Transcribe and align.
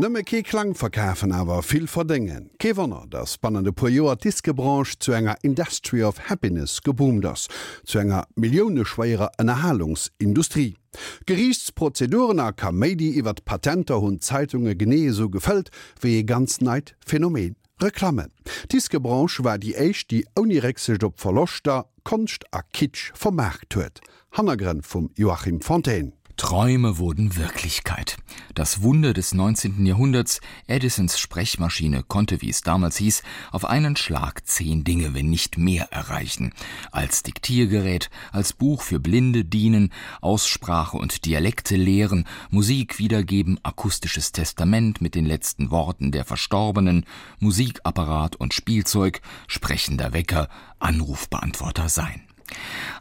Nëmme 0.00 0.22
ke 0.24 0.38
Klang 0.40 0.70
verkäfen 0.72 1.28
awer 1.36 1.60
vill 1.60 1.84
verdingen. 1.86 2.46
Kewannner 2.58 3.04
der 3.12 3.26
spannende 3.26 3.70
Poioer 3.70 4.16
Diskebranche 4.16 4.98
zu 4.98 5.12
enger 5.12 5.36
Industry 5.42 6.02
of 6.02 6.30
Happiness 6.30 6.80
geboomt 6.80 7.26
ass, 7.26 7.48
zu 7.84 7.98
enger 7.98 8.24
Millioneschwéier 8.34 9.28
Erhalungsindustrie. 9.36 10.78
Gerichtsprozedurener 11.26 12.54
kam 12.54 12.78
Medi 12.78 13.10
iwwer 13.18 13.34
Patenter 13.44 14.00
hunn 14.00 14.22
Zeitunge 14.22 14.74
genee 14.74 15.10
so 15.10 15.28
gefëllt, 15.28 15.68
wie 16.00 16.16
e 16.16 16.22
ganz 16.22 16.62
neid 16.62 16.96
Phänomen. 17.04 17.56
Reklamme. 17.82 18.30
Diskebranche 18.72 19.44
war 19.44 19.58
die 19.58 19.76
Eich 19.76 20.06
die 20.06 20.24
onirexel 20.34 20.96
op 21.04 21.20
verlochter 21.20 21.90
Konst 22.04 22.46
a 22.54 22.62
Kitsch 22.62 23.12
vermerkt 23.12 23.76
huet. 23.76 24.00
Hannagrenn 24.32 24.80
vum 24.82 25.10
Joachim 25.14 25.60
Fontaine. 25.60 26.12
Träume 26.40 26.96
wurden 26.96 27.36
Wirklichkeit. 27.36 28.16
Das 28.54 28.80
Wunder 28.80 29.12
des 29.12 29.34
19. 29.34 29.84
Jahrhunderts, 29.84 30.40
Edisons 30.68 31.18
Sprechmaschine 31.18 32.02
konnte, 32.02 32.40
wie 32.40 32.48
es 32.48 32.62
damals 32.62 32.96
hieß, 32.96 33.22
auf 33.52 33.66
einen 33.66 33.94
Schlag 33.94 34.46
zehn 34.46 34.82
Dinge, 34.82 35.12
wenn 35.12 35.28
nicht 35.28 35.58
mehr 35.58 35.92
erreichen. 35.92 36.54
Als 36.92 37.22
Diktiergerät, 37.24 38.08
als 38.32 38.54
Buch 38.54 38.80
für 38.80 39.00
Blinde 39.00 39.44
dienen, 39.44 39.92
Aussprache 40.22 40.96
und 40.96 41.26
Dialekte 41.26 41.76
lehren, 41.76 42.24
Musik 42.48 42.98
wiedergeben, 42.98 43.60
akustisches 43.62 44.32
Testament 44.32 45.02
mit 45.02 45.14
den 45.14 45.26
letzten 45.26 45.70
Worten 45.70 46.10
der 46.10 46.24
Verstorbenen, 46.24 47.04
Musikapparat 47.38 48.36
und 48.36 48.54
Spielzeug, 48.54 49.20
sprechender 49.46 50.14
Wecker, 50.14 50.48
Anrufbeantworter 50.78 51.90
sein. 51.90 52.22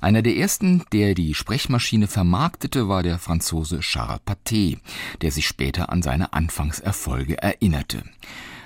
Einer 0.02 0.22
der 0.22 0.36
ersten, 0.36 0.84
der 0.92 1.16
die 1.16 1.34
Sprechmaschine 1.34 2.08
vermarktete, 2.08 2.88
war 2.88 3.04
der 3.04 3.20
Franzose 3.20 3.80
Charles 3.80 4.22
Paté, 4.26 4.78
der 5.22 5.32
sich 5.32 5.48
später 5.48 5.90
an 5.90 6.02
seine 6.02 6.34
Anfangserfolge 6.34 7.42
erinnerte. 7.42 8.04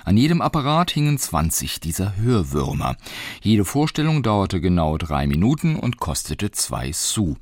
An 0.06 0.18
jedem 0.18 0.42
Apparat 0.42 0.90
hingen 0.90 1.16
20 1.16 1.80
dieser 1.80 2.14
Hörwürmer. 2.18 2.96
Jede 3.40 3.64
Vorstellung 3.64 4.22
dauerte 4.22 4.60
genau 4.60 4.98
drei 4.98 5.26
Minuten 5.26 5.76
und 5.76 5.98
kostete 5.98 6.50
zwei 6.50 6.92
Sous. 6.92 7.38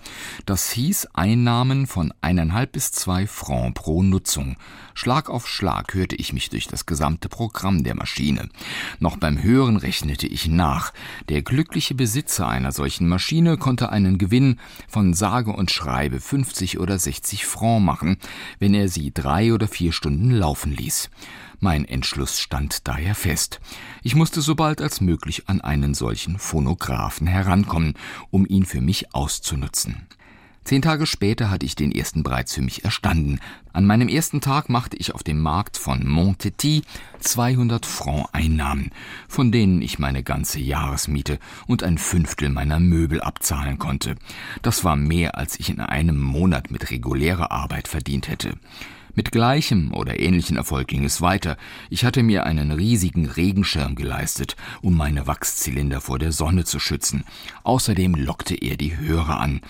Das 0.46 0.70
hieß 0.70 1.08
Einnahmen 1.12 1.88
von 1.88 2.14
eineinhalb 2.20 2.70
bis 2.70 2.92
zwei 2.92 3.26
Franc 3.26 3.74
pro 3.74 4.04
Nutzung. 4.04 4.56
Schlag 4.94 5.28
auf 5.28 5.48
Schlag 5.48 5.92
hörte 5.94 6.14
ich 6.14 6.32
mich 6.32 6.50
durch 6.50 6.68
das 6.68 6.86
gesamte 6.86 7.28
Programm 7.28 7.82
der 7.82 7.96
Maschine. 7.96 8.48
Noch 9.00 9.16
beim 9.16 9.42
Hören 9.42 9.76
rechnete 9.76 10.28
ich 10.28 10.46
nach. 10.46 10.92
Der 11.28 11.42
glückliche 11.42 11.96
Besitzer 11.96 12.46
einer 12.46 12.70
solchen 12.70 13.08
Maschine 13.08 13.56
konnte 13.56 13.90
einen 13.90 14.18
Gewinn 14.18 14.60
von 14.86 15.14
sage 15.14 15.52
und 15.52 15.72
schreibe 15.72 16.20
50 16.20 16.78
oder 16.78 16.96
60 16.96 17.44
Franc 17.44 17.84
machen, 17.84 18.18
wenn 18.60 18.72
er 18.72 18.88
sie 18.88 19.12
drei 19.12 19.52
oder 19.52 19.66
vier 19.66 19.90
Stunden 19.90 20.30
laufen 20.30 20.70
ließ. 20.70 21.10
Mein 21.64 21.84
Entschluss 21.84 22.40
stand 22.40 22.88
daher 22.88 23.14
fest. 23.14 23.60
Ich 24.02 24.16
musste 24.16 24.40
so 24.40 24.56
bald 24.56 24.80
als 24.80 25.00
möglich 25.00 25.48
an 25.48 25.60
einen 25.60 25.94
solchen 25.94 26.40
Phonographen 26.40 27.28
herankommen, 27.28 27.94
um 28.32 28.44
ihn 28.48 28.64
für 28.64 28.80
mich 28.80 29.14
auszunutzen. 29.14 30.08
Zehn 30.64 30.82
Tage 30.82 31.06
später 31.06 31.50
hatte 31.50 31.64
ich 31.64 31.76
den 31.76 31.92
ersten 31.92 32.24
Breiz 32.24 32.52
für 32.52 32.62
mich 32.62 32.84
erstanden. 32.84 33.38
An 33.72 33.86
meinem 33.86 34.08
ersten 34.08 34.40
Tag 34.40 34.70
machte 34.70 34.96
ich 34.96 35.14
auf 35.14 35.22
dem 35.22 35.38
Markt 35.38 35.76
von 35.76 36.04
Montetit 36.04 36.84
200 37.20 37.86
Franc 37.86 38.26
Einnahmen, 38.32 38.90
von 39.28 39.52
denen 39.52 39.82
ich 39.82 40.00
meine 40.00 40.24
ganze 40.24 40.58
Jahresmiete 40.58 41.38
und 41.68 41.84
ein 41.84 41.96
Fünftel 41.96 42.48
meiner 42.48 42.80
Möbel 42.80 43.20
abzahlen 43.20 43.78
konnte. 43.78 44.16
Das 44.62 44.82
war 44.82 44.96
mehr, 44.96 45.38
als 45.38 45.60
ich 45.60 45.70
in 45.70 45.78
einem 45.78 46.20
Monat 46.20 46.72
mit 46.72 46.90
regulärer 46.90 47.52
Arbeit 47.52 47.86
verdient 47.86 48.26
hätte. 48.26 48.54
Mit 49.14 49.30
gleichem 49.30 49.92
oder 49.92 50.20
ähnlichen 50.20 50.56
Erfolg 50.56 50.88
ging 50.88 51.04
es 51.04 51.20
weiter. 51.20 51.58
Ich 51.90 52.04
hatte 52.04 52.22
mir 52.22 52.46
einen 52.46 52.72
riesigen 52.72 53.26
Regenschirm 53.26 53.94
geleistet, 53.94 54.56
um 54.80 54.96
meine 54.96 55.26
Wachszylinder 55.26 56.00
vor 56.00 56.18
der 56.18 56.32
Sonne 56.32 56.64
zu 56.64 56.78
schützen. 56.78 57.24
Außerdem 57.62 58.14
lockte 58.14 58.54
er 58.54 58.76
die 58.76 58.96
Hörer 58.96 59.38
an. 59.38 59.60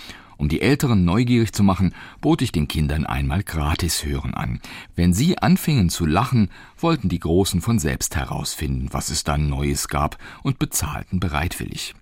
Um 0.43 0.49
die 0.49 0.61
Älteren 0.61 1.05
neugierig 1.05 1.53
zu 1.53 1.63
machen, 1.63 1.95
bot 2.21 2.43
ich 2.43 2.51
den 2.51 2.67
Kindern 2.67 3.07
einmal 3.07 3.45
gratis 3.45 4.05
hören 4.05 4.35
an. 4.35 4.61
Wenn 4.97 5.13
sie 5.13 5.39
anfingen 5.39 5.89
zu 5.89 6.05
lachen, 6.05 6.51
wollten 6.79 7.09
die 7.09 7.21
Großen 7.21 7.61
von 7.61 7.79
selbst 7.79 8.17
herausfinden, 8.17 8.89
was 8.91 9.11
es 9.11 9.23
dann 9.23 9.49
Neues 9.49 9.87
gab 9.87 10.19
und 10.43 10.59
bezahlten 10.59 11.21
bereitwillig. 11.21 11.95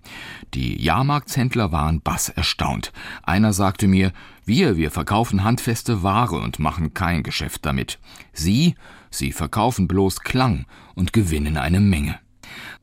Die 0.55 0.81
Jahrmarktshändler 0.81 1.71
waren 1.71 2.01
bass 2.01 2.29
erstaunt. 2.29 2.91
Einer 3.21 3.53
sagte 3.53 3.87
mir, 3.87 4.11
wir, 4.51 4.75
wir 4.75 4.91
verkaufen 4.91 5.45
handfeste 5.45 6.03
Ware 6.03 6.35
und 6.35 6.59
machen 6.59 6.93
kein 6.93 7.23
Geschäft 7.23 7.65
damit. 7.65 7.99
Sie, 8.33 8.75
sie 9.09 9.31
verkaufen 9.31 9.87
bloß 9.87 10.19
Klang 10.19 10.65
und 10.93 11.13
gewinnen 11.13 11.55
eine 11.55 11.79
Menge. 11.79 12.19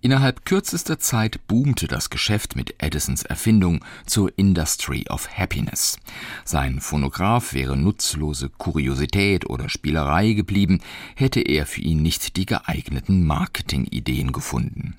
Innerhalb 0.01 0.45
kürzester 0.45 1.01
Zeit 1.01 1.49
boomte 1.49 1.89
das 1.89 2.09
Geschäft 2.09 2.55
mit 2.55 2.77
Edisons 2.79 3.25
Erfindung 3.25 3.85
zur 4.07 4.31
Industry 4.39 5.05
of 5.11 5.29
Happiness. 5.37 5.99
Sein 6.45 6.81
Phonograph 6.81 7.53
wäre 7.53 7.77
nutzlose 7.77 8.49
Kuriosität 8.49 9.51
oder 9.51 9.69
Spielerei 9.69 10.35
geblieben, 10.35 10.81
hätte 11.17 11.41
er 11.41 11.67
für 11.67 11.81
ihn 11.81 12.01
nicht 12.01 12.37
die 12.37 12.47
geeigneten 12.47 13.27
Marketingideen 13.27 14.31
gefunden. 14.31 14.95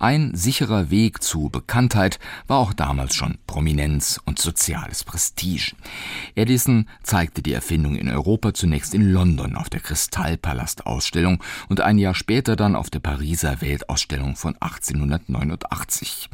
Ein 0.00 0.34
sicherer 0.34 0.90
Weg 0.90 1.22
zu 1.22 1.48
Bekanntheit 1.48 2.18
war 2.48 2.58
auch 2.58 2.72
damals 2.72 3.14
schon 3.14 3.38
Prominenz 3.46 4.20
und 4.24 4.40
soziales 4.40 5.04
Prestige. 5.04 5.76
Edison 6.34 6.88
zeigte 7.04 7.42
die 7.42 7.52
Erfindung 7.52 7.94
in 7.94 8.08
Europa 8.08 8.54
zunächst 8.54 8.92
in 8.92 9.08
London 9.12 9.54
auf 9.54 9.70
der 9.70 9.78
Kristallpalast 9.78 10.84
Ausstellung 10.84 11.40
und 11.68 11.80
ein 11.80 11.98
Jahr 11.98 12.16
später 12.16 12.56
dann 12.56 12.74
auf 12.74 12.90
der 12.90 12.98
Pariser 12.98 13.60
Weltausstellung 13.60 14.31
Verfassung 14.32 14.36
von 14.36 14.56
1889. 14.60 16.28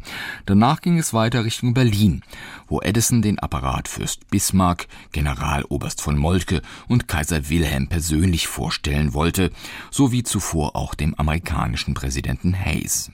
Danach 0.45 0.81
ging 0.81 0.97
es 0.97 1.13
weiter 1.13 1.45
Richtung 1.45 1.73
Berlin, 1.73 2.21
wo 2.67 2.81
Edison 2.81 3.21
den 3.21 3.39
Apparat 3.39 3.87
Fürst 3.87 4.29
Bismarck, 4.29 4.87
Generaloberst 5.11 6.01
von 6.01 6.17
Moltke 6.17 6.61
und 6.87 7.07
Kaiser 7.07 7.49
Wilhelm 7.49 7.87
persönlich 7.87 8.47
vorstellen 8.47 9.13
wollte, 9.13 9.51
sowie 9.91 10.23
zuvor 10.23 10.75
auch 10.75 10.95
dem 10.95 11.13
amerikanischen 11.15 11.93
Präsidenten 11.93 12.53
Hayes. 12.53 13.11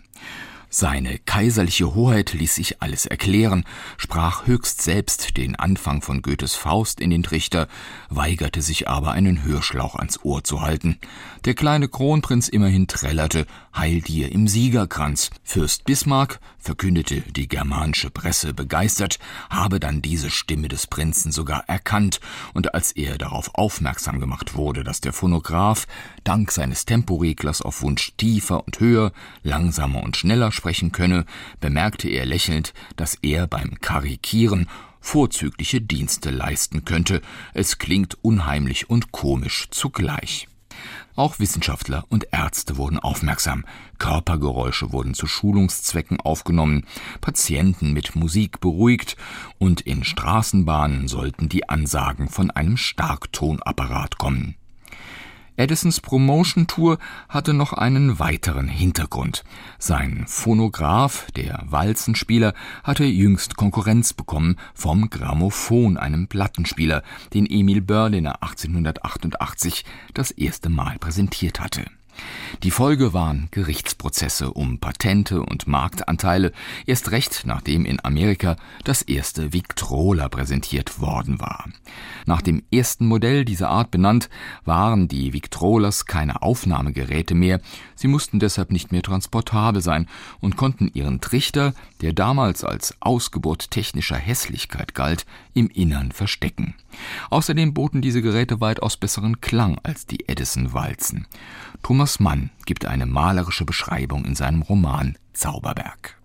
Seine 0.78 1.19
kaiserliche 1.19 1.96
Hoheit 1.96 2.34
ließ 2.34 2.56
sich 2.56 2.81
alles 2.81 3.06
erklären, 3.06 3.63
sprach 3.96 4.46
höchst 4.46 4.81
selbst 4.81 5.38
den 5.38 5.56
Anfang 5.56 6.02
von 6.02 6.22
Goethes 6.22 6.56
Faust 6.56 7.00
in 7.00 7.09
den 7.09 7.23
Trichter, 7.23 7.69
weigerte 8.09 8.62
sich 8.62 8.90
aber 8.90 9.13
einen 9.13 9.44
Hörschlauch 9.44 9.96
ans 9.96 10.19
Ohr 10.23 10.44
zu 10.44 10.59
halten. 10.59 10.97
Der 11.46 11.53
kleine 11.53 11.88
Kronprinz 11.88 12.50
immerhin 12.50 12.88
trällerte, 12.88 13.46
heil 13.77 14.01
dir 14.01 14.31
im 14.31 14.47
Siegerkranz. 14.47 15.29
Fürst 15.43 15.85
Bismarck, 15.85 16.39
verkündete 16.57 17.21
die 17.21 17.47
germanische 17.47 18.09
Presse 18.09 18.53
begeistert, 18.53 19.19
habe 19.49 19.79
dann 19.79 20.01
diese 20.01 20.29
Stimme 20.29 20.67
des 20.67 20.87
Prinzen 20.87 21.31
sogar 21.31 21.65
erkannt, 21.67 22.19
und 22.53 22.73
als 22.73 22.91
er 22.91 23.17
darauf 23.17 23.53
aufmerksam 23.55 24.19
gemacht 24.19 24.55
wurde, 24.55 24.83
dass 24.83 25.01
der 25.01 25.13
Phonograph 25.13 25.87
dank 26.23 26.51
seines 26.51 26.85
Temporeglers 26.85 27.61
auf 27.61 27.81
Wunsch 27.81 28.13
tiefer 28.17 28.65
und 28.65 28.79
höher, 28.79 29.11
langsamer 29.43 30.03
und 30.03 30.17
schneller 30.17 30.51
sprechen 30.51 30.91
könne, 30.91 31.25
bemerkte 31.59 32.09
er 32.09 32.25
lächelnd, 32.25 32.73
dass 32.95 33.15
er 33.21 33.47
beim 33.47 33.79
Karikieren 33.81 34.67
vorzügliche 35.01 35.81
Dienste 35.81 36.31
leisten 36.31 36.83
könnte. 36.83 37.21
Es 37.53 37.77
klingt 37.77 38.17
unheimlich 38.23 38.89
und 38.89 39.11
komisch 39.11 39.67
zugleich. 39.69 40.47
Auch 41.15 41.39
Wissenschaftler 41.39 42.03
und 42.09 42.27
Ärzte 42.31 42.75
wurden 42.75 42.99
aufmerksam. 42.99 43.65
Körpergeräusche 43.99 44.91
wurden 44.91 45.13
zu 45.13 45.27
Schulungszwecken 45.27 46.19
aufgenommen, 46.19 46.85
Patienten 47.21 47.93
mit 47.93 48.15
Musik 48.15 48.59
beruhigt 48.59 49.15
und 49.57 49.81
in 49.81 50.03
Straßenbahnen 50.03 51.07
sollten 51.07 51.47
die 51.47 51.69
Ansagen 51.69 52.27
von 52.27 52.51
einem 52.51 52.75
Starktonapparat 52.75 54.17
kommen. 54.17 54.55
Edisons 55.57 56.02
Promotion 56.02 56.67
Tour 56.67 56.97
hatte 57.29 57.53
noch 57.53 57.72
einen 57.73 58.19
weiteren 58.19 58.67
Hintergrund. 58.67 59.43
Sein 59.79 60.25
Phonograph, 60.28 61.31
der 61.31 61.63
Walzenspieler, 61.66 62.53
hatte 62.84 63.05
jüngst 63.05 63.55
Konkurrenz 63.55 64.13
bekommen 64.13 64.57
vom 64.73 65.09
Grammophon, 65.09 65.97
einem 65.97 66.28
Plattenspieler, 66.28 67.03
den 67.34 67.46
Emil 67.46 67.81
Berliner 67.81 68.43
1888 68.43 69.85
das 70.13 70.31
erste 70.31 70.69
Mal 70.69 70.97
präsentiert 70.99 71.59
hatte. 71.59 71.85
Die 72.64 72.72
Folge 72.72 73.14
waren 73.14 73.47
Gerichtsprozesse 73.52 74.52
um 74.52 74.79
Patente 74.79 75.41
und 75.41 75.67
Marktanteile, 75.67 76.52
erst 76.85 77.12
recht 77.12 77.44
nachdem 77.46 77.85
in 77.85 78.03
Amerika 78.03 78.56
das 78.84 79.02
erste 79.02 79.53
Victrola 79.53 80.29
präsentiert 80.29 81.00
worden 81.00 81.40
war. 81.40 81.70
Nach 82.26 82.41
dem 82.41 82.64
ersten 82.72 83.08
Modell 83.08 83.46
dieser 83.46 83.70
Art 83.70 83.91
benannt, 83.91 84.29
waren 84.64 85.08
die 85.08 85.34
Victrolas 85.34 86.06
keine 86.06 86.41
Aufnahmegeräte 86.41 87.35
mehr, 87.35 87.62
sie 87.96 88.08
mussten 88.08 88.40
deshalb 88.40 88.72
nicht 88.72 88.91
mehr 88.91 89.03
transportabel 89.03 89.82
sein 89.82 90.08
und 90.40 90.58
konnten 90.58 90.90
ihren 90.94 91.22
Trichter, 91.22 91.73
der 92.02 92.14
damals 92.14 92.64
als 92.64 92.96
Ausgeburt 93.00 93.72
technischer 93.72 94.17
Hässlichkeit 94.17 94.96
galt, 94.96 95.26
im 95.53 95.70
Innern 95.70 96.12
verstecken. 96.12 96.76
Außerdem 97.29 97.73
boten 97.73 98.02
diese 98.02 98.22
Geräte 98.22 98.62
weitaus 98.62 98.97
besseren 98.97 99.41
Klang 99.41 99.79
als 99.84 100.06
die 100.06 100.28
Edison-Walzen. 100.28 101.28
Thomas 101.85 102.20
Mann 102.20 102.49
gibt 102.66 102.87
eine 102.87 103.05
malerische 103.05 103.64
Beschreibung 103.64 104.26
in 104.26 104.34
seinem 104.34 104.64
Roman 104.64 105.20
Zauberberg. 105.34 106.17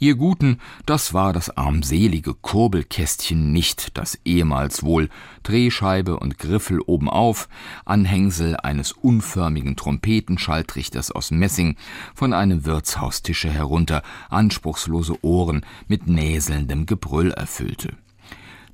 Ihr 0.00 0.16
Guten, 0.16 0.58
das 0.86 1.14
war 1.14 1.32
das 1.32 1.56
armselige 1.56 2.34
Kurbelkästchen 2.34 3.52
nicht, 3.52 3.96
das 3.96 4.18
ehemals 4.24 4.82
wohl 4.82 5.08
Drehscheibe 5.44 6.18
und 6.18 6.36
Griffel 6.36 6.80
obenauf, 6.84 7.48
Anhängsel 7.84 8.56
eines 8.56 8.90
unförmigen 8.90 9.76
Trompetenschalltrichters 9.76 11.12
aus 11.12 11.30
Messing, 11.30 11.76
von 12.12 12.32
einem 12.32 12.64
Wirtshaustische 12.64 13.50
herunter 13.50 14.02
anspruchslose 14.30 15.24
Ohren 15.24 15.64
mit 15.86 16.08
näselndem 16.08 16.86
Gebrüll 16.86 17.30
erfüllte. 17.30 17.96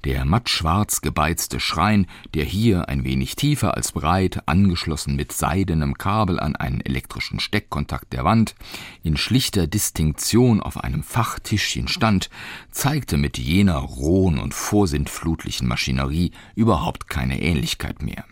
Der 0.04 0.24
mattschwarz 0.24 1.00
gebeizte 1.00 1.58
Schrein, 1.58 2.06
der 2.32 2.44
hier 2.44 2.88
ein 2.88 3.02
wenig 3.02 3.34
tiefer 3.34 3.74
als 3.74 3.90
breit, 3.90 4.40
angeschlossen 4.46 5.16
mit 5.16 5.32
seidenem 5.32 5.98
Kabel 5.98 6.38
an 6.38 6.54
einen 6.54 6.80
elektrischen 6.80 7.40
Steckkontakt 7.40 8.12
der 8.12 8.24
Wand, 8.24 8.54
in 9.02 9.16
schlichter 9.16 9.66
Distinktion 9.66 10.60
auf 10.60 10.78
einem 10.78 11.02
Fachtischchen 11.02 11.88
stand, 11.88 12.30
zeigte 12.70 13.16
mit 13.16 13.38
jener 13.38 13.78
rohen 13.78 14.38
und 14.38 14.54
vorsintflutlichen 14.54 15.66
Maschinerie 15.66 16.30
überhaupt 16.54 17.08
keine 17.08 17.42
Ähnlichkeit 17.42 18.00
mehr. 18.00 18.24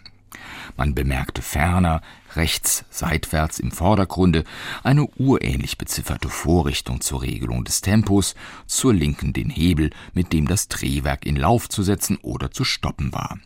Man 0.76 0.94
bemerkte 0.94 1.42
ferner, 1.42 2.00
rechts 2.36 2.84
seitwärts 2.90 3.58
im 3.58 3.70
Vordergrunde 3.70 4.44
eine 4.82 5.06
urähnlich 5.16 5.78
bezifferte 5.78 6.28
Vorrichtung 6.28 7.00
zur 7.00 7.22
Regelung 7.22 7.64
des 7.64 7.80
Tempos, 7.80 8.34
zur 8.66 8.94
linken 8.94 9.32
den 9.32 9.50
Hebel, 9.50 9.90
mit 10.12 10.32
dem 10.32 10.46
das 10.46 10.68
Drehwerk 10.68 11.26
in 11.26 11.36
Lauf 11.36 11.68
zu 11.68 11.82
setzen 11.82 12.18
oder 12.22 12.50
zu 12.50 12.64
stoppen 12.64 13.12
war. 13.12 13.38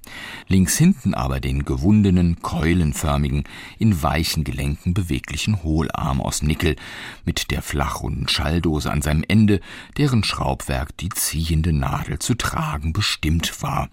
Links 0.49 0.77
hinten 0.77 1.15
aber 1.15 1.41
den 1.41 1.65
gewundenen, 1.65 2.43
keulenförmigen, 2.43 3.45
in 3.79 4.03
weichen 4.03 4.45
Gelenken 4.45 4.95
beweglichen 4.95 5.63
Hohlarm 5.63 6.21
aus 6.21 6.43
Nickel, 6.43 6.77
mit 7.25 7.51
der 7.51 7.63
flachrunden 7.63 8.29
Schalldose 8.29 8.91
an 8.91 9.03
seinem 9.03 9.25
Ende, 9.27 9.61
deren 9.97 10.25
Schraubwerk 10.25 10.97
die 10.99 11.11
ziehende 11.11 11.73
Nadel 11.73 12.19
zu 12.19 12.35
tragen 12.35 12.93
bestimmt 12.93 13.63
war. 13.63 13.89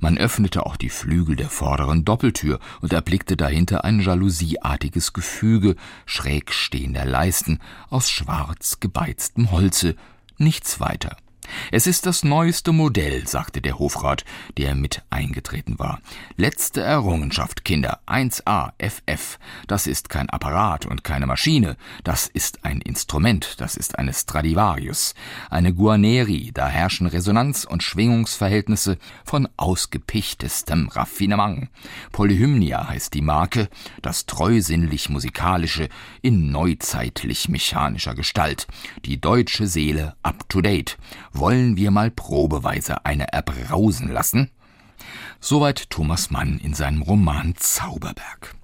Man 0.00 0.18
öffnete 0.18 0.66
auch 0.66 0.76
die 0.76 0.90
Flügel 0.90 1.36
der 1.36 1.48
vorderen 1.48 2.04
Doppeltür 2.04 2.58
und 2.80 2.92
erblickte 2.92 3.36
dahinter 3.36 3.84
ein 3.84 4.00
Jalousie 4.00 4.31
jalousieartiges 4.32 5.12
Gefüge 5.12 5.76
schräg 6.06 6.52
stehender 6.52 7.04
Leisten 7.04 7.58
aus 7.90 8.10
schwarz 8.10 8.80
gebeiztem 8.80 9.50
Holze, 9.50 9.94
nichts 10.38 10.80
weiter. 10.80 11.16
Es 11.70 11.86
ist 11.86 12.06
das 12.06 12.22
neueste 12.22 12.72
Modell, 12.72 13.26
sagte 13.26 13.60
der 13.60 13.78
Hofrat, 13.78 14.24
der 14.56 14.74
mit 14.74 15.02
eingetreten 15.10 15.78
war. 15.78 16.00
Letzte 16.36 16.82
Errungenschaft, 16.82 17.64
Kinder, 17.64 18.00
1a 18.06 18.72
FF. 18.78 19.38
Das 19.66 19.86
ist 19.86 20.08
kein 20.08 20.30
Apparat 20.30 20.86
und 20.86 21.04
keine 21.04 21.26
Maschine, 21.26 21.76
das 22.04 22.26
ist 22.26 22.64
ein 22.64 22.80
Instrument, 22.80 23.60
das 23.60 23.76
ist 23.76 23.98
eine 23.98 24.12
Stradivarius, 24.12 25.14
eine 25.50 25.72
Guarneri, 25.74 26.50
da 26.52 26.68
herrschen 26.68 27.06
Resonanz 27.06 27.64
und 27.64 27.82
Schwingungsverhältnisse 27.82 28.98
von 29.24 29.48
ausgepichtestem 29.56 30.88
Raffinement. 30.88 31.68
Polyhymnia 32.12 32.88
heißt 32.88 33.14
die 33.14 33.22
Marke, 33.22 33.68
das 34.02 34.26
treusinnlich 34.26 35.08
musikalische 35.08 35.88
in 36.20 36.50
neuzeitlich 36.50 37.48
mechanischer 37.48 38.14
Gestalt, 38.14 38.66
die 39.04 39.20
deutsche 39.20 39.66
Seele 39.66 40.16
up 40.22 40.48
to 40.48 40.60
date 40.60 40.98
wollen 41.32 41.76
wir 41.76 41.90
mal 41.90 42.10
probeweise 42.10 43.04
eine 43.04 43.32
erbrausen 43.32 44.08
lassen? 44.10 44.50
Soweit 45.40 45.90
Thomas 45.90 46.30
Mann 46.30 46.58
in 46.62 46.74
seinem 46.74 47.02
Roman 47.02 47.54
Zauberberg. 47.56 48.54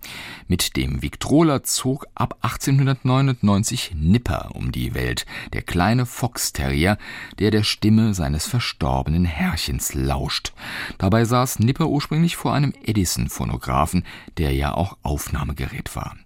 Mit 0.50 0.76
dem 0.76 1.02
Victrola 1.02 1.62
zog 1.62 2.06
ab 2.14 2.38
1899 2.40 3.92
Nipper 3.94 4.52
um 4.54 4.72
die 4.72 4.94
Welt, 4.94 5.26
der 5.52 5.60
kleine 5.60 6.06
Foxterrier, 6.06 6.96
der 7.38 7.50
der 7.50 7.64
Stimme 7.64 8.14
seines 8.14 8.46
verstorbenen 8.46 9.26
Herrchens 9.26 9.92
lauscht. 9.92 10.54
Dabei 10.96 11.26
saß 11.26 11.58
Nipper 11.58 11.88
ursprünglich 11.90 12.36
vor 12.36 12.54
einem 12.54 12.72
Edison-Phonographen, 12.82 14.04
der 14.38 14.54
ja 14.54 14.72
auch 14.72 14.96
Aufnahmegerät 15.02 15.94
war. 15.94 16.16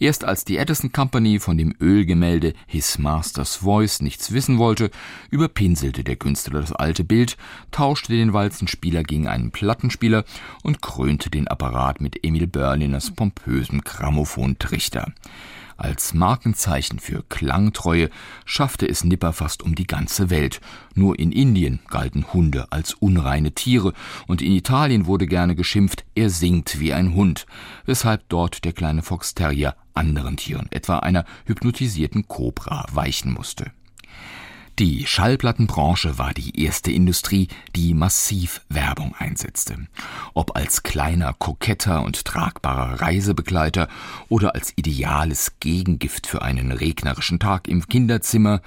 Erst 0.00 0.24
als 0.24 0.44
die 0.44 0.56
Edison 0.56 0.90
Company 0.90 1.38
von 1.38 1.56
dem 1.56 1.72
Ölgemälde 1.80 2.54
His 2.66 2.98
Master's 2.98 3.54
Voice 3.56 4.02
nichts 4.02 4.32
wissen 4.32 4.58
wollte, 4.58 4.90
überpinselte 5.30 6.02
der 6.02 6.16
Künstler 6.16 6.60
das 6.60 6.72
alte 6.72 7.04
Bild, 7.04 7.36
tauschte 7.70 8.12
den 8.12 8.32
Walzenspieler 8.32 9.04
gegen 9.04 9.28
einen 9.28 9.52
Plattenspieler 9.52 10.24
und 10.64 10.82
krönte 10.82 11.30
den 11.30 11.46
Apparat 11.46 12.00
mit 12.00 12.24
Emil 12.24 12.48
Berliners 12.48 13.12
pompösem 13.68 13.80
Grammophontrichter. 13.82 15.12
Als 15.76 16.12
Markenzeichen 16.12 16.98
für 16.98 17.22
Klangtreue 17.28 18.10
schaffte 18.44 18.88
es 18.88 19.04
Nipper 19.04 19.32
fast 19.32 19.62
um 19.62 19.76
die 19.76 19.86
ganze 19.86 20.28
Welt. 20.28 20.60
Nur 20.94 21.16
in 21.20 21.30
Indien 21.30 21.78
galten 21.88 22.32
Hunde 22.32 22.66
als 22.72 22.94
unreine 22.94 23.52
Tiere 23.52 23.92
und 24.26 24.42
in 24.42 24.50
Italien 24.52 25.06
wurde 25.06 25.28
gerne 25.28 25.54
geschimpft, 25.54 26.04
er 26.16 26.30
singt 26.30 26.80
wie 26.80 26.92
ein 26.92 27.14
Hund, 27.14 27.46
weshalb 27.86 28.28
dort 28.28 28.64
der 28.64 28.72
kleine 28.72 29.02
Foxterrier 29.02 29.76
anderen 29.94 30.36
Tieren, 30.36 30.66
etwa 30.70 30.98
einer 30.98 31.24
hypnotisierten 31.46 32.26
Kobra, 32.26 32.84
weichen 32.92 33.32
musste. 33.32 33.70
Die 34.78 35.08
Schallplattenbranche 35.08 36.18
war 36.18 36.32
die 36.32 36.62
erste 36.62 36.92
Industrie, 36.92 37.48
die 37.74 37.94
massiv 37.94 38.60
Werbung 38.68 39.12
einsetzte. 39.18 39.88
Ob 40.34 40.54
als 40.54 40.84
kleiner 40.84 41.32
Koketter 41.32 42.04
und 42.04 42.24
tragbarer 42.24 43.00
Reisebegleiter 43.00 43.88
oder 44.28 44.54
als 44.54 44.72
ideales 44.76 45.54
Gegengift 45.58 46.28
für 46.28 46.42
einen 46.42 46.70
regnerischen 46.70 47.40
Tag 47.40 47.66
im 47.66 47.88
Kinderzimmer, 47.88 48.62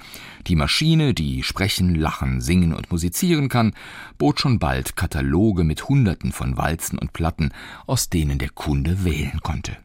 die 0.46 0.56
Maschine, 0.56 1.14
die 1.14 1.42
sprechen, 1.42 1.94
lachen, 1.94 2.42
singen 2.42 2.74
und 2.74 2.90
musizieren 2.90 3.48
kann, 3.48 3.72
bot 4.18 4.38
schon 4.38 4.58
bald 4.58 4.96
Kataloge 4.96 5.64
mit 5.64 5.88
Hunderten 5.88 6.32
von 6.32 6.58
Walzen 6.58 6.98
und 6.98 7.14
Platten, 7.14 7.54
aus 7.86 8.10
denen 8.10 8.38
der 8.38 8.50
Kunde 8.50 9.04
wählen 9.04 9.40
konnte. 9.40 9.78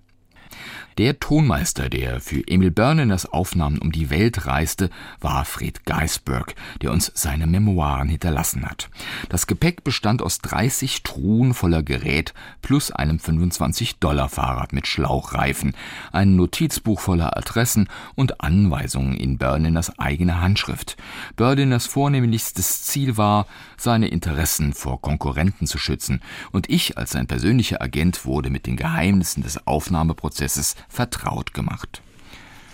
Der 0.98 1.20
Tonmeister, 1.20 1.90
der 1.90 2.20
für 2.20 2.42
Emil 2.48 2.72
Burneners 2.72 3.28
Aufnahmen 3.28 3.78
um 3.78 3.92
die 3.92 4.10
Welt 4.10 4.48
reiste, 4.48 4.90
war 5.22 5.46
Fred 5.46 5.86
Geisberg, 5.86 6.56
der 6.82 6.92
uns 6.92 7.12
seine 7.14 7.46
Memoiren 7.46 8.10
hinterlassen 8.10 8.66
hat. 8.66 8.90
Das 9.30 9.46
Gepäck 9.46 9.84
bestand 9.84 10.24
aus 10.24 10.40
30 10.40 11.04
Truhen 11.04 11.54
voller 11.54 11.84
Gerät 11.84 12.34
plus 12.64 12.90
einem 12.90 13.18
25-Dollar-Fahrrad 13.18 14.74
mit 14.74 14.88
Schlauchreifen, 14.88 15.76
ein 16.12 16.36
Notizbuch 16.36 17.00
voller 17.00 17.38
Adressen 17.38 17.90
und 18.16 18.42
Anweisungen 18.42 19.14
in 19.14 19.38
Burneners 19.38 20.00
eigene 20.00 20.42
Handschrift. 20.42 20.98
Burneners 21.36 21.86
vornehmlichstes 21.86 22.82
Ziel 22.82 23.18
war, 23.18 23.46
seine 23.78 24.08
Interessen 24.08 24.74
vor 24.74 25.00
Konkurrenten 25.00 25.68
zu 25.68 25.78
schützen, 25.78 26.24
und 26.52 26.72
ich 26.72 26.98
als 26.98 27.12
sein 27.12 27.28
persönlicher 27.28 27.84
Agent 27.84 28.26
wurde 28.26 28.50
mit 28.50 28.66
den 28.66 28.78
Geheimnissen 28.78 29.44
des 29.44 29.68
Aufnahmeprozesses 29.68 30.76
vertraut 30.88 31.54
gemacht. 31.54 32.02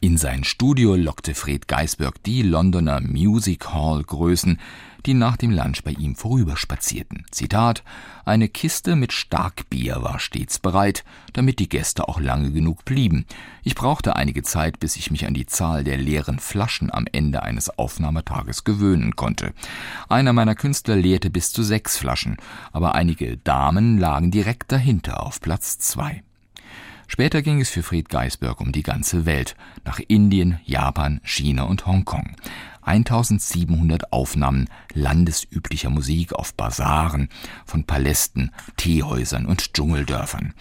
In 0.04 0.18
sein 0.18 0.44
Studio 0.44 0.96
lockte 0.96 1.34
Fred 1.34 1.70
Geisberg 1.70 2.22
die 2.24 2.42
Londoner 2.42 3.00
Music 3.00 3.68
Hall 3.74 4.04
Größen, 4.04 4.60
die 5.06 5.14
nach 5.14 5.38
dem 5.38 5.52
Lunch 5.52 5.82
bei 5.86 5.92
ihm 5.92 6.16
vorüberspazierten. 6.16 7.26
Zitat: 7.32 7.86
Eine 8.26 8.50
Kiste 8.50 8.98
mit 8.98 9.14
Starkbier 9.14 10.02
war 10.02 10.20
stets 10.20 10.60
bereit, 10.60 11.06
damit 11.32 11.60
die 11.60 11.70
Gäste 11.70 12.10
auch 12.10 12.20
lange 12.20 12.52
genug 12.52 12.84
blieben. 12.84 13.26
Ich 13.64 13.76
brauchte 13.76 14.18
einige 14.18 14.44
Zeit, 14.44 14.78
bis 14.78 14.98
ich 14.98 15.10
mich 15.10 15.26
an 15.26 15.34
die 15.34 15.46
Zahl 15.46 15.86
der 15.86 15.98
leeren 15.98 16.40
Flaschen 16.40 16.92
am 16.92 17.06
Ende 17.10 17.44
eines 17.44 17.70
Aufnahmetages 17.70 18.66
gewöhnen 18.66 19.16
konnte. 19.16 19.54
Einer 20.10 20.34
meiner 20.34 20.56
Künstler 20.56 20.98
leerte 20.98 21.30
bis 21.30 21.54
zu 21.54 21.64
sechs 21.64 21.98
Flaschen, 21.98 22.36
aber 22.74 22.94
einige 22.94 23.38
Damen 23.38 23.98
lagen 23.98 24.32
direkt 24.32 24.74
dahinter 24.74 25.26
auf 25.26 25.40
Platz 25.40 25.80
zwei. 25.80 26.24
Später 27.08 27.42
ging 27.42 27.62
es 27.62 27.70
für 27.70 27.84
Fred 27.84 28.10
Geisberg 28.10 28.60
um 28.62 28.72
die 28.72 28.84
ganze 28.84 29.26
Welt, 29.26 29.56
nach 29.86 30.00
Indien, 30.08 30.60
Japan, 30.66 31.20
China 31.24 31.64
und 31.64 31.86
Hongkong. 31.86 32.36
1700 32.86 34.12
Aufnahmen 34.12 34.70
landesüblicher 34.94 35.90
Musik 35.90 36.34
auf 36.34 36.54
Basaren, 36.54 37.30
von 37.66 37.86
Palästen, 37.86 38.52
Teehäusern 38.78 39.46
und 39.46 39.74
Dschungeldörfern. 39.74 40.54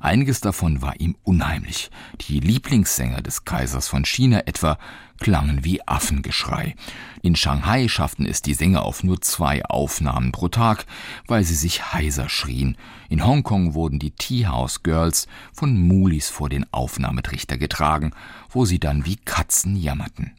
Einiges 0.00 0.40
davon 0.40 0.82
war 0.82 0.98
ihm 1.00 1.16
unheimlich. 1.24 1.90
Die 2.22 2.40
Lieblingssänger 2.40 3.22
des 3.22 3.44
Kaisers 3.44 3.88
von 3.88 4.04
China 4.04 4.40
etwa 4.46 4.78
klangen 5.20 5.64
wie 5.64 5.86
Affengeschrei. 5.86 6.74
In 7.22 7.36
Shanghai 7.36 7.86
schafften 7.88 8.26
es 8.26 8.42
die 8.42 8.54
Sänger 8.54 8.82
auf 8.82 9.04
nur 9.04 9.20
zwei 9.20 9.64
Aufnahmen 9.64 10.32
pro 10.32 10.48
Tag, 10.48 10.86
weil 11.26 11.44
sie 11.44 11.54
sich 11.54 11.92
heiser 11.92 12.28
schrien. 12.28 12.76
In 13.08 13.24
Hongkong 13.24 13.74
wurden 13.74 13.98
die 13.98 14.12
Teahouse 14.12 14.82
Girls 14.82 15.28
von 15.52 15.76
Mulis 15.76 16.30
vor 16.30 16.48
den 16.48 16.66
Aufnahmetrichter 16.72 17.58
getragen, 17.58 18.12
wo 18.48 18.64
sie 18.64 18.80
dann 18.80 19.04
wie 19.04 19.16
Katzen 19.16 19.76
jammerten. 19.76 20.32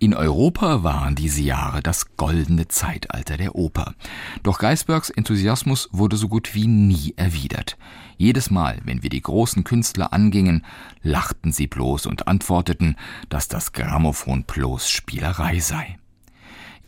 In 0.00 0.12
Europa 0.12 0.82
waren 0.82 1.14
diese 1.14 1.42
Jahre 1.42 1.82
das 1.82 2.16
goldene 2.16 2.68
Zeitalter 2.68 3.36
der 3.36 3.54
Oper. 3.54 3.94
Doch 4.42 4.58
Geisbergs 4.58 5.08
Enthusiasmus 5.08 5.88
wurde 5.92 6.16
so 6.16 6.28
gut 6.28 6.54
wie 6.54 6.66
nie 6.66 7.14
erwidert. 7.16 7.78
Jedes 8.16 8.50
Mal, 8.50 8.80
wenn 8.84 9.02
wir 9.02 9.10
die 9.10 9.22
großen 9.22 9.64
Künstler 9.64 10.12
angingen, 10.12 10.64
lachten 11.02 11.52
sie 11.52 11.66
bloß 11.66 12.06
und 12.06 12.28
antworteten, 12.28 12.96
dass 13.28 13.48
das 13.48 13.72
Grammophon 13.72 14.44
bloß 14.44 14.90
Spielerei 14.90 15.60
sei. 15.60 15.96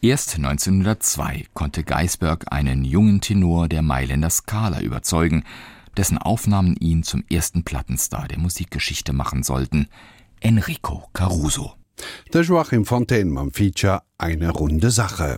Erst 0.03 0.37
1902 0.37 1.47
konnte 1.55 1.85
Geisberg 1.85 2.53
einen 2.53 2.85
jungen 2.85 3.21
Tenor 3.21 3.69
der 3.69 3.83
Mailänder 3.83 4.31
Skala 4.31 4.81
überzeugen, 4.81 5.45
dessen 5.97 6.19
Aufnahmen 6.19 6.77
ihn 6.77 7.03
zum 7.03 7.25
ersten 7.31 7.65
Plattenstar 7.65 8.29
der 8.29 8.39
Musikgeschichte 8.39 9.13
machen 9.13 9.43
sollten, 9.43 9.89
Enrico 10.41 11.09
Caruso. 11.15 11.75
Der 12.33 12.43
Joachim 12.43 12.85
Fontaine 12.85 13.39
am 13.39 13.53
Feature 13.53 14.03
eine 14.19 14.51
runde 14.51 14.91
Sache. 14.91 15.35